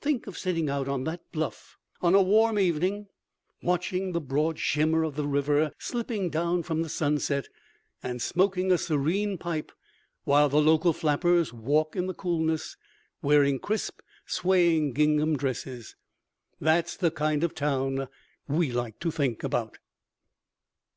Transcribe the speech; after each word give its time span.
Think 0.00 0.28
of 0.28 0.38
sitting 0.38 0.70
out 0.70 0.86
on 0.86 1.02
that 1.02 1.22
bluff 1.32 1.76
on 2.00 2.14
a 2.14 2.22
warm 2.22 2.56
evening, 2.56 3.08
watching 3.62 4.12
the 4.12 4.20
broad 4.20 4.60
shimmer 4.60 5.02
of 5.02 5.16
the 5.16 5.26
river 5.26 5.72
slipping 5.76 6.30
down 6.30 6.62
from 6.62 6.82
the 6.82 6.88
sunset, 6.88 7.48
and 8.00 8.22
smoking 8.22 8.70
a 8.70 8.78
serene 8.78 9.38
pipe 9.38 9.72
while 10.22 10.48
the 10.48 10.62
local 10.62 10.92
flappers 10.92 11.52
walk 11.52 11.96
in 11.96 12.06
the 12.06 12.14
coolness 12.14 12.76
wearing 13.22 13.58
crisp, 13.58 14.02
swaying 14.24 14.92
gingham 14.92 15.36
dresses. 15.36 15.96
That's 16.60 16.96
the 16.96 17.10
kind 17.10 17.42
of 17.42 17.52
town 17.52 18.06
we 18.46 18.70
like 18.70 19.00
to 19.00 19.10
think 19.10 19.42
about. 19.42 19.78